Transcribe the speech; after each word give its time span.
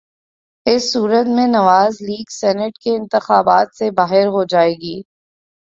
اس 0.65 0.91
صورت 0.93 1.27
میں 1.27 1.47
Nawaz 1.47 2.01
League 2.01 2.31
senate 2.31 2.77
کے 2.77 2.95
انتخابات 2.95 3.75
سے 3.75 3.91
باہر 3.91 4.25
ہو 4.27 4.43
جائے 4.43 4.73
گی۔ 4.73 5.01